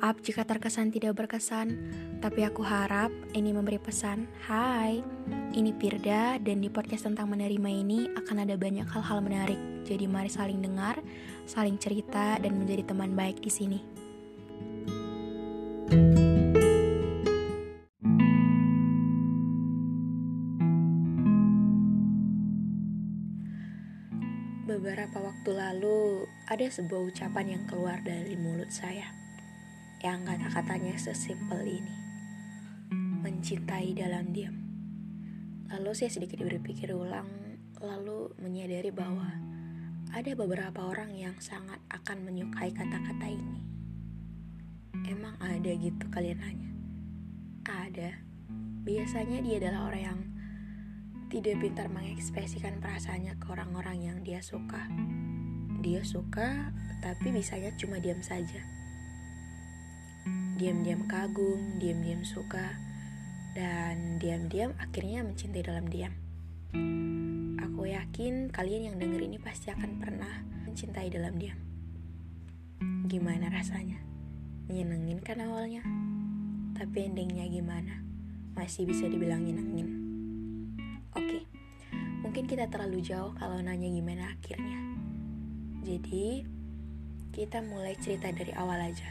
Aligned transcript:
Maaf 0.00 0.24
jika 0.24 0.48
terkesan 0.48 0.88
tidak 0.88 1.12
berkesan, 1.12 1.76
tapi 2.24 2.40
aku 2.40 2.64
harap 2.64 3.12
ini 3.36 3.52
memberi 3.52 3.76
pesan. 3.76 4.24
Hai, 4.48 5.04
ini 5.52 5.76
Pirda 5.76 6.40
dan 6.40 6.64
di 6.64 6.72
podcast 6.72 7.04
tentang 7.04 7.28
menerima 7.28 7.68
ini 7.68 8.08
akan 8.16 8.48
ada 8.48 8.56
banyak 8.56 8.88
hal-hal 8.88 9.20
menarik. 9.20 9.60
Jadi 9.84 10.08
mari 10.08 10.32
saling 10.32 10.64
dengar, 10.64 11.04
saling 11.44 11.76
cerita 11.76 12.40
dan 12.40 12.56
menjadi 12.56 12.88
teman 12.88 13.12
baik 13.12 13.44
di 13.44 13.52
sini. 13.52 13.78
Beberapa 24.64 25.20
waktu 25.20 25.50
lalu 25.52 26.24
ada 26.48 26.64
sebuah 26.64 27.12
ucapan 27.12 27.60
yang 27.60 27.62
keluar 27.68 28.00
dari 28.00 28.32
mulut 28.40 28.72
saya 28.72 29.19
yang 30.00 30.24
kata-katanya 30.24 30.96
sesimpel 30.96 31.60
ini. 31.60 31.96
Mencintai 33.20 33.92
dalam 33.92 34.32
diam. 34.32 34.56
Lalu 35.68 35.92
saya 35.92 36.08
sedikit 36.08 36.40
berpikir 36.40 36.96
ulang, 36.96 37.28
lalu 37.84 38.32
menyadari 38.40 38.88
bahwa 38.88 39.28
ada 40.10 40.32
beberapa 40.32 40.88
orang 40.88 41.12
yang 41.12 41.36
sangat 41.36 41.78
akan 41.92 42.24
menyukai 42.24 42.72
kata-kata 42.72 43.28
ini. 43.28 43.60
Emang 45.04 45.36
ada 45.36 45.68
gitu 45.68 46.08
kalian 46.08 46.40
nanya? 46.40 46.70
Ada. 47.68 48.10
Biasanya 48.80 49.44
dia 49.44 49.60
adalah 49.60 49.92
orang 49.92 50.02
yang 50.02 50.20
tidak 51.28 51.60
pintar 51.60 51.86
mengekspresikan 51.92 52.80
perasaannya 52.80 53.36
ke 53.36 53.46
orang-orang 53.52 54.00
yang 54.00 54.18
dia 54.24 54.40
suka. 54.40 54.88
Dia 55.84 56.00
suka, 56.02 56.72
tapi 57.04 57.36
bisanya 57.36 57.70
cuma 57.76 58.00
diam 58.00 58.24
saja 58.24 58.79
diam-diam 60.60 61.08
kagum, 61.08 61.80
diam-diam 61.80 62.20
suka, 62.20 62.76
dan 63.56 64.20
diam-diam 64.20 64.76
akhirnya 64.76 65.24
mencintai 65.24 65.64
dalam 65.64 65.88
diam. 65.88 66.14
Aku 67.58 67.88
yakin 67.88 68.52
kalian 68.52 68.92
yang 68.92 68.96
denger 69.00 69.24
ini 69.24 69.40
pasti 69.40 69.72
akan 69.72 69.96
pernah 69.96 70.44
mencintai 70.68 71.08
dalam 71.08 71.34
diam. 71.40 71.56
Gimana 73.10 73.50
rasanya? 73.50 73.98
Menyenengin 74.70 75.18
kan 75.24 75.42
awalnya? 75.42 75.82
Tapi 76.78 77.10
endingnya 77.10 77.48
gimana? 77.50 78.04
Masih 78.54 78.86
bisa 78.86 79.08
dibilang 79.10 79.42
nyenengin. 79.42 79.88
Oke, 81.16 81.42
mungkin 82.22 82.46
kita 82.46 82.70
terlalu 82.70 83.02
jauh 83.02 83.34
kalau 83.34 83.58
nanya 83.58 83.90
gimana 83.90 84.30
akhirnya. 84.30 84.78
Jadi, 85.82 86.44
kita 87.34 87.64
mulai 87.66 87.98
cerita 87.98 88.30
dari 88.30 88.54
awal 88.54 88.78
aja. 88.78 89.10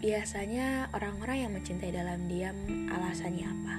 Biasanya 0.00 0.88
orang-orang 0.96 1.44
yang 1.44 1.52
mencintai 1.52 1.92
dalam 1.92 2.24
diam 2.24 2.56
alasannya 2.88 3.44
apa? 3.44 3.76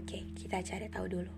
Oke, 0.00 0.24
kita 0.32 0.64
cari 0.64 0.88
tahu 0.88 1.04
dulu. 1.04 1.34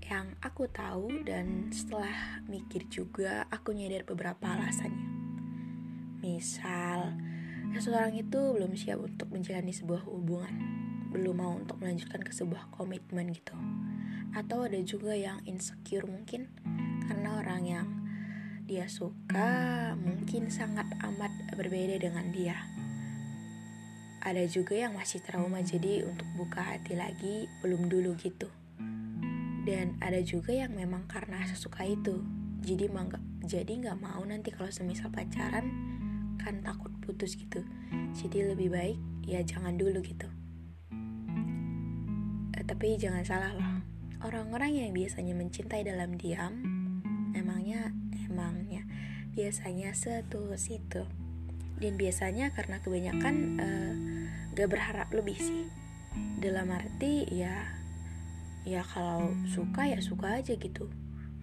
Yang 0.00 0.32
aku 0.40 0.72
tahu 0.72 1.20
dan 1.20 1.68
setelah 1.68 2.40
mikir 2.48 2.88
juga 2.88 3.44
aku 3.52 3.76
nyadar 3.76 4.08
beberapa 4.08 4.56
alasannya. 4.56 5.04
Misal, 6.24 7.12
seseorang 7.76 8.16
itu 8.16 8.40
belum 8.40 8.72
siap 8.72 9.04
untuk 9.04 9.28
menjalani 9.28 9.76
sebuah 9.76 10.08
hubungan, 10.08 10.56
belum 11.12 11.44
mau 11.44 11.52
untuk 11.52 11.76
melanjutkan 11.76 12.24
ke 12.24 12.32
sebuah 12.32 12.72
komitmen 12.72 13.36
gitu. 13.36 13.52
Atau 14.32 14.64
ada 14.64 14.80
juga 14.80 15.12
yang 15.12 15.44
insecure 15.44 16.08
mungkin 16.08 16.48
karena 17.04 17.36
orang 17.36 17.62
yang 17.68 18.01
dia 18.72 18.88
suka 18.88 19.92
mungkin 20.00 20.48
sangat 20.48 20.88
amat 21.04 21.28
berbeda 21.60 22.00
dengan 22.00 22.32
dia. 22.32 22.56
Ada 24.24 24.48
juga 24.48 24.72
yang 24.72 24.96
masih 24.96 25.20
trauma 25.20 25.60
jadi 25.60 26.08
untuk 26.08 26.24
buka 26.40 26.64
hati 26.64 26.96
lagi 26.96 27.52
belum 27.60 27.92
dulu 27.92 28.16
gitu. 28.16 28.48
Dan 29.68 30.00
ada 30.00 30.24
juga 30.24 30.56
yang 30.56 30.72
memang 30.72 31.04
karena 31.04 31.44
sesuka 31.44 31.84
itu. 31.84 32.24
Jadi 32.64 32.88
mangga, 32.88 33.20
jadi 33.44 33.76
nggak 33.76 34.00
mau 34.00 34.24
nanti 34.24 34.48
kalau 34.48 34.72
semisal 34.72 35.12
pacaran 35.12 35.68
kan 36.40 36.64
takut 36.64 36.96
putus 37.04 37.36
gitu. 37.36 37.60
Jadi 38.16 38.56
lebih 38.56 38.72
baik 38.72 38.96
ya 39.28 39.44
jangan 39.44 39.76
dulu 39.76 40.00
gitu. 40.00 40.32
Eh, 42.56 42.64
tapi 42.64 42.96
jangan 42.96 43.20
salah 43.20 43.52
loh. 43.52 43.84
Orang-orang 44.24 44.80
yang 44.80 44.96
biasanya 44.96 45.36
mencintai 45.36 45.84
dalam 45.84 46.16
diam 46.16 46.56
emangnya 47.36 48.01
emangnya 48.32 48.88
biasanya 49.32 49.96
setulus 49.96 50.68
itu. 50.68 51.04
Dan 51.80 51.98
biasanya 51.98 52.52
karena 52.54 52.78
kebanyakan 52.78 53.34
uh, 53.58 53.94
gak 54.54 54.70
berharap 54.70 55.08
lebih 55.10 55.36
sih. 55.36 55.66
Dalam 56.38 56.68
arti 56.68 57.24
ya 57.32 57.64
ya 58.62 58.86
kalau 58.86 59.34
suka 59.50 59.88
ya 59.88 59.98
suka 60.04 60.40
aja 60.40 60.54
gitu. 60.54 60.88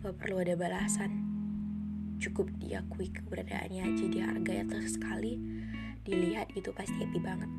Gak 0.05 0.15
perlu 0.21 0.41
ada 0.41 0.55
balasan. 0.55 1.27
Cukup 2.21 2.51
diakui 2.61 3.11
keberadaannya 3.11 3.81
aja 3.83 4.05
dihargai 4.05 4.63
atau 4.63 4.79
sekali 4.85 5.39
dilihat 6.05 6.53
gitu 6.55 6.71
pasti 6.71 6.95
happy 7.03 7.19
banget. 7.19 7.51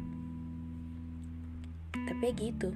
Tapi 1.93 2.23
ya 2.23 2.33
gitu. 2.39 2.71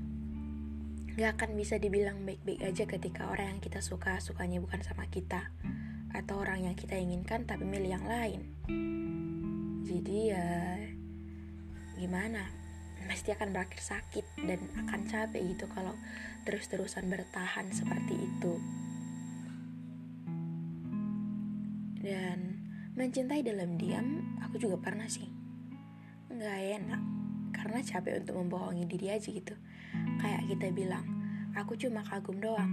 Gak 1.15 1.39
akan 1.39 1.51
bisa 1.55 1.79
dibilang 1.79 2.27
baik-baik 2.27 2.67
aja 2.67 2.85
ketika 2.91 3.31
orang 3.31 3.57
yang 3.57 3.61
kita 3.63 3.79
suka 3.79 4.19
sukanya 4.19 4.59
bukan 4.59 4.83
sama 4.83 5.07
kita 5.07 5.55
atau 6.15 6.47
orang 6.47 6.71
yang 6.71 6.77
kita 6.79 6.95
inginkan 6.95 7.43
tapi 7.43 7.67
milih 7.67 7.99
yang 7.99 8.07
lain. 8.07 8.41
Jadi 9.83 10.31
ya 10.31 10.79
gimana? 11.99 12.47
Pasti 13.05 13.35
akan 13.35 13.53
berakhir 13.53 13.83
sakit 13.83 14.47
dan 14.49 14.65
akan 14.87 15.01
capek 15.05 15.43
gitu 15.53 15.69
kalau 15.75 15.93
terus-terusan 16.47 17.11
bertahan 17.11 17.69
seperti 17.75 18.15
itu. 18.17 18.55
Dan 22.01 22.63
mencintai 22.95 23.45
dalam 23.45 23.77
diam, 23.77 24.39
aku 24.41 24.57
juga 24.57 24.81
pernah 24.81 25.11
sih. 25.11 25.29
Nggak 26.33 26.61
enak, 26.81 27.03
karena 27.53 27.79
capek 27.85 28.25
untuk 28.25 28.41
membohongi 28.41 28.85
diri 28.89 29.13
aja 29.13 29.29
gitu. 29.29 29.57
Kayak 30.21 30.49
kita 30.49 30.67
bilang, 30.73 31.05
aku 31.53 31.77
cuma 31.77 32.05
kagum 32.05 32.41
doang, 32.41 32.73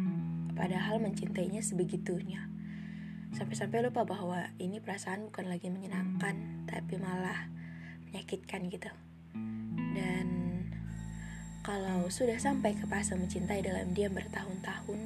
padahal 0.55 0.99
mencintainya 0.99 1.63
sebegitunya 1.63 2.50
Sampai-sampai 3.31 3.79
lupa 3.87 4.03
bahwa 4.03 4.43
ini 4.59 4.83
perasaan 4.83 5.31
bukan 5.31 5.47
lagi 5.47 5.71
menyenangkan, 5.71 6.67
tapi 6.67 6.99
malah 6.99 7.47
menyakitkan 8.11 8.67
gitu. 8.67 8.91
Dan 9.95 10.27
kalau 11.63 12.11
sudah 12.11 12.35
sampai 12.35 12.75
ke 12.75 12.83
fase 12.91 13.15
mencintai 13.15 13.63
dalam 13.63 13.95
diam 13.95 14.11
bertahun-tahun, 14.11 14.99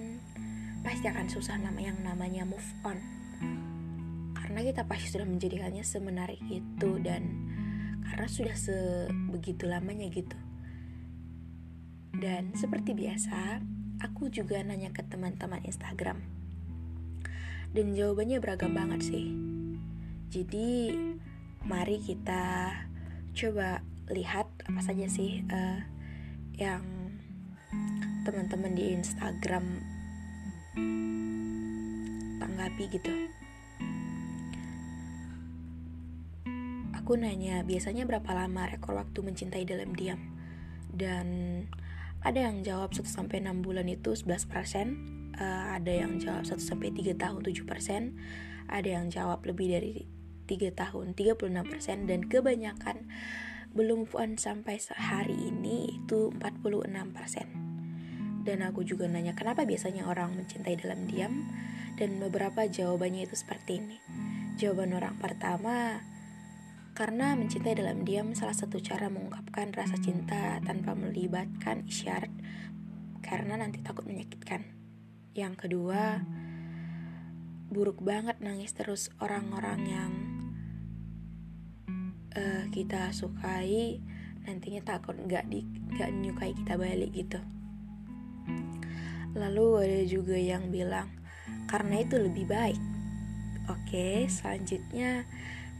pasti 0.81 1.05
akan 1.05 1.27
susah 1.29 1.61
nama 1.61 1.77
yang 1.77 2.01
namanya 2.01 2.49
move 2.49 2.65
on. 2.81 2.97
Karena 4.33 4.65
kita 4.65 4.89
pasti 4.89 5.13
sudah 5.13 5.29
menjadikannya 5.29 5.85
semenarik 5.85 6.41
itu 6.49 6.91
dan 7.05 7.29
karena 8.09 8.25
sudah 8.25 8.57
sebegitu 8.57 9.69
lamanya 9.69 10.09
gitu. 10.09 10.37
Dan 12.15 12.57
seperti 12.57 12.97
biasa, 12.97 13.61
aku 14.01 14.33
juga 14.33 14.63
nanya 14.65 14.89
ke 14.89 15.05
teman-teman 15.05 15.61
Instagram 15.61 16.34
dan 17.75 17.91
jawabannya 17.91 18.39
beragam 18.39 18.71
banget 18.71 19.11
sih. 19.11 19.35
Jadi 20.31 20.95
mari 21.67 21.99
kita 21.99 22.71
coba 23.35 23.83
lihat 24.07 24.47
apa 24.63 24.79
saja 24.79 25.11
sih 25.11 25.43
uh, 25.51 25.83
yang 26.55 27.11
teman-teman 28.23 28.71
di 28.79 28.95
Instagram 28.95 29.83
tanggapi 32.39 32.83
gitu. 32.95 33.11
Aku 36.95 37.19
nanya 37.19 37.61
biasanya 37.67 38.07
berapa 38.07 38.31
lama 38.31 38.71
rekor 38.71 38.95
waktu 38.95 39.19
mencintai 39.19 39.67
dalam 39.67 39.91
diam 39.93 40.17
dan 40.95 41.27
ada 42.25 42.49
yang 42.49 42.65
jawab 42.65 42.95
1 42.95 43.05
sampai 43.05 43.43
6 43.45 43.61
bulan 43.61 43.85
itu 43.85 44.15
11%, 44.17 45.14
uh, 45.39 45.75
ada 45.75 45.91
yang 45.91 46.19
jawab 46.19 46.45
1 46.47 46.59
sampai 46.59 46.91
3 46.91 47.15
tahun 47.15 47.43
7%, 47.43 48.71
ada 48.71 48.89
yang 48.89 49.09
jawab 49.11 49.45
lebih 49.45 49.69
dari 49.71 50.07
3 50.45 50.71
tahun 50.73 51.13
36% 51.17 52.09
dan 52.09 52.21
kebanyakan 52.29 53.07
belum 53.75 54.07
puan 54.07 54.39
sampai 54.39 54.79
sehari 54.79 55.35
ini 55.35 55.99
itu 55.99 56.31
46%. 56.39 58.45
Dan 58.45 58.61
aku 58.61 58.85
juga 58.85 59.09
nanya 59.09 59.33
kenapa 59.33 59.65
biasanya 59.65 60.05
orang 60.05 60.37
mencintai 60.37 60.77
dalam 60.77 61.09
diam 61.09 61.49
dan 61.97 62.21
beberapa 62.21 62.69
jawabannya 62.69 63.25
itu 63.25 63.35
seperti 63.35 63.81
ini. 63.81 63.97
Jawaban 64.55 64.95
orang 64.95 65.19
pertama, 65.19 65.99
karena 66.95 67.35
mencintai 67.35 67.75
dalam 67.75 68.07
diam 68.07 68.31
salah 68.31 68.55
satu 68.55 68.79
cara 68.79 69.11
mengungkapkan 69.11 69.75
rasa 69.75 69.99
cinta 69.99 70.63
tanpa 70.63 70.95
melibatkan 70.95 71.83
isyarat 71.83 72.31
karena 73.19 73.59
nanti 73.59 73.83
takut 73.83 74.07
menyakitkan. 74.07 74.74
Yang 75.35 75.67
kedua, 75.67 76.23
buruk 77.67 77.99
banget 77.99 78.39
nangis 78.39 78.71
terus 78.71 79.11
orang-orang 79.19 79.79
yang 79.83 80.11
uh, 82.39 82.63
kita 82.71 83.11
sukai 83.11 83.99
nantinya 84.47 84.79
takut 84.95 85.19
nggak 85.19 85.43
di 85.51 85.67
nggak 85.91 86.09
menyukai 86.15 86.55
kita 86.55 86.79
balik 86.79 87.11
gitu. 87.11 87.43
Lalu 89.35 89.67
ada 89.83 90.01
juga 90.07 90.39
yang 90.39 90.71
bilang 90.71 91.11
karena 91.67 91.99
itu 91.99 92.15
lebih 92.15 92.47
baik. 92.47 92.79
Oke 93.67 94.31
selanjutnya 94.31 95.27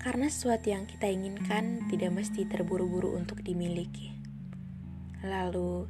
karena 0.04 0.28
sesuatu 0.28 0.68
yang 0.68 0.84
kita 0.84 1.07
inginkan 1.07 1.88
tidak 1.88 2.12
mesti 2.12 2.44
terburu-buru 2.44 3.16
untuk 3.16 3.40
dimiliki. 3.40 4.12
Lalu 5.24 5.88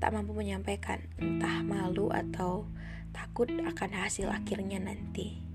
tak 0.00 0.14
mampu 0.14 0.32
menyampaikan 0.32 1.04
entah 1.20 1.60
malu 1.66 2.08
atau 2.08 2.77
takut 3.18 3.50
akan 3.50 3.90
hasil 3.98 4.30
akhirnya 4.30 4.78
nanti 4.78 5.48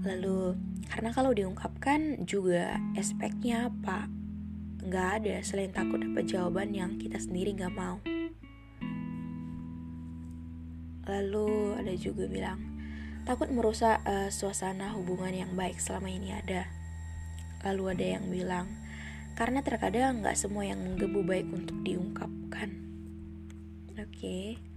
Lalu, 0.00 0.56
karena 0.88 1.12
kalau 1.12 1.36
diungkapkan 1.36 2.24
juga 2.24 2.80
aspeknya 2.96 3.68
apa? 3.68 4.08
Nggak 4.80 5.08
ada 5.20 5.36
selain 5.44 5.76
takut 5.76 6.00
dapat 6.00 6.24
jawaban 6.24 6.72
yang 6.72 6.96
kita 6.96 7.20
sendiri 7.20 7.52
nggak 7.52 7.76
mau. 7.76 8.00
Lalu 11.04 11.76
ada 11.76 11.92
juga 12.00 12.24
bilang, 12.32 12.64
takut 13.28 13.52
merusak 13.52 14.00
uh, 14.08 14.32
suasana 14.32 14.96
hubungan 14.96 15.36
yang 15.36 15.52
baik 15.52 15.76
selama 15.76 16.08
ini 16.08 16.32
ada. 16.32 16.64
Lalu 17.68 17.92
ada 17.92 18.06
yang 18.16 18.24
bilang, 18.32 18.72
karena 19.36 19.60
terkadang 19.60 20.24
nggak 20.24 20.38
semua 20.40 20.64
yang 20.64 20.80
menggebu 20.80 21.20
baik 21.28 21.48
untuk 21.52 21.76
diungkapkan. 21.84 22.72
Oke. 24.00 24.08
Okay. 24.16 24.69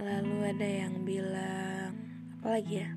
Lalu 0.00 0.48
ada 0.48 0.64
yang 0.64 1.04
bilang 1.04 1.92
apa 2.40 2.48
lagi 2.56 2.80
ya? 2.80 2.90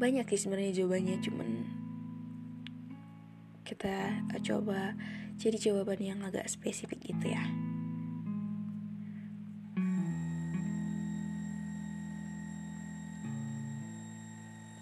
Banyak 0.00 0.24
sih 0.32 0.40
sebenarnya 0.40 0.80
jawabannya 0.80 1.16
cuman 1.20 1.48
kita 3.68 3.94
eh, 4.32 4.40
coba 4.40 4.96
jadi 5.36 5.60
jawaban 5.60 6.00
yang 6.00 6.20
agak 6.24 6.48
spesifik 6.48 7.00
gitu 7.04 7.28
ya. 7.28 7.44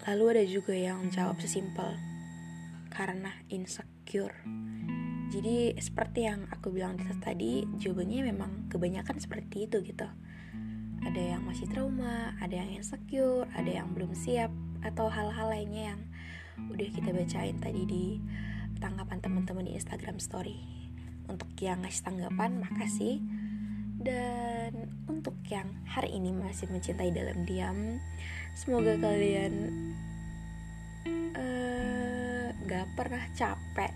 Lalu 0.09 0.25
ada 0.33 0.43
juga 0.47 0.73
yang 0.73 1.05
jawab 1.13 1.37
sesimpel 1.37 1.93
karena 2.89 3.29
insecure 3.53 4.33
jadi 5.29 5.77
seperti 5.77 6.25
yang 6.25 6.49
aku 6.49 6.73
bilang 6.73 6.97
tadi 7.21 7.61
jawabannya 7.77 8.33
memang 8.33 8.51
kebanyakan 8.73 9.21
seperti 9.21 9.69
itu 9.69 9.85
gitu. 9.85 10.09
Ada 11.05 11.37
yang 11.37 11.45
masih 11.45 11.69
trauma 11.69 12.33
ada 12.41 12.57
yang 12.57 12.69
insecure 12.73 13.45
ada 13.53 13.69
yang 13.69 13.93
belum 13.93 14.17
siap 14.17 14.49
atau 14.81 15.05
hal-hal 15.07 15.47
lainnya 15.53 15.93
yang 15.95 16.01
udah 16.73 16.89
kita 16.91 17.13
bacain 17.13 17.61
tadi 17.61 17.81
di 17.85 18.05
tanggapan 18.81 19.21
teman-teman 19.21 19.69
di 19.69 19.77
Instagram 19.77 20.17
Story. 20.17 20.57
Untuk 21.29 21.53
yang 21.61 21.85
ngasih 21.85 22.09
tanggapan 22.09 22.57
makasih. 22.57 23.21
Dan 23.99 24.95
untuk 25.11 25.35
yang 25.51 25.67
hari 25.83 26.15
ini 26.15 26.31
masih 26.31 26.71
mencintai 26.71 27.11
dalam 27.11 27.43
diam 27.43 27.99
semoga 28.55 28.95
kalian 28.95 29.53
uh, 31.35 32.47
gak 32.63 32.87
pernah 32.95 33.19
capek 33.35 33.91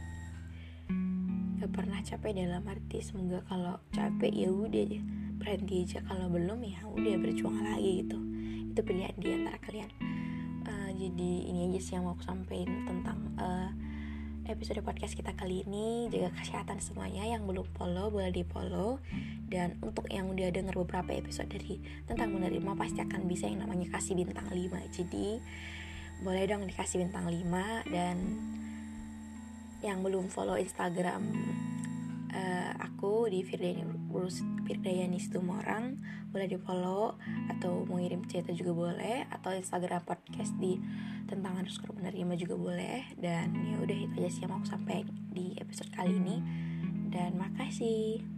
pernah 1.73 1.99
capek 2.05 2.45
dalam 2.45 2.61
arti 2.69 3.01
semoga 3.01 3.41
kalau 3.49 3.81
capek 3.89 4.29
ya 4.29 4.49
udah 4.53 4.81
aja 4.85 5.01
berhenti 5.41 5.83
aja 5.83 5.99
kalau 6.05 6.29
belum 6.29 6.61
ya 6.61 6.85
udah 6.85 7.15
berjuang 7.17 7.57
lagi 7.65 8.05
gitu. 8.05 8.17
Itu 8.71 8.79
pilihan 8.85 9.17
di 9.17 9.29
antara 9.33 9.57
kalian. 9.59 9.89
Uh, 10.63 10.89
jadi 10.95 11.31
ini 11.49 11.73
aja 11.73 11.79
sih 11.81 11.93
yang 11.97 12.05
mau 12.05 12.15
aku 12.15 12.23
sampaikan 12.23 12.85
tentang 12.85 13.19
uh, 13.41 13.69
episode 14.45 14.79
podcast 14.85 15.17
kita 15.17 15.33
kali 15.33 15.65
ini. 15.65 16.07
Jaga 16.13 16.31
kesehatan 16.37 16.77
semuanya 16.79 17.25
yang 17.25 17.43
belum 17.49 17.65
follow 17.73 18.13
boleh 18.13 18.29
di 18.29 18.45
follow 18.45 19.01
dan 19.53 19.77
untuk 19.85 20.09
yang 20.09 20.29
udah 20.33 20.49
denger 20.49 20.73
beberapa 20.81 21.13
episode 21.13 21.45
dari 21.45 21.77
tentang 22.09 22.33
menerima 22.33 22.73
pasti 22.73 23.05
akan 23.05 23.29
bisa 23.29 23.45
yang 23.45 23.61
namanya 23.61 23.85
kasih 23.93 24.17
bintang 24.17 24.49
5 24.49 24.57
jadi 24.89 25.37
boleh 26.25 26.43
dong 26.49 26.65
dikasih 26.65 27.05
bintang 27.05 27.29
5 27.29 27.93
dan 27.93 28.17
yang 29.83 29.99
belum 29.99 30.31
follow 30.31 30.55
Instagram 30.55 31.21
uh, 32.31 32.71
aku 32.79 33.27
di 33.27 33.43
Firdayani 33.43 33.93
Firdayani 34.63 35.19
orang 35.59 35.99
boleh 36.31 36.47
di 36.49 36.57
follow 36.57 37.19
atau 37.51 37.85
mau 37.85 37.99
ngirim 38.01 38.25
cerita 38.25 38.55
juga 38.55 38.71
boleh 38.73 39.27
atau 39.29 39.53
Instagram 39.53 40.01
podcast 40.07 40.55
di 40.57 40.79
tentang 41.29 41.59
underscore 41.61 41.93
menerima 41.93 42.33
juga 42.39 42.55
boleh. 42.57 42.99
Dan 43.19 43.53
ya 43.53 43.77
udah 43.77 43.97
itu 43.97 44.15
aja 44.17 44.29
sih 44.31 44.41
yang 44.41 44.55
mau 44.55 44.59
aku 44.63 44.71
sampaikan 44.71 45.13
di 45.29 45.53
episode 45.61 45.91
kali 45.93 46.15
ini. 46.15 46.37
Dan 47.13 47.37
makasih 47.37 48.32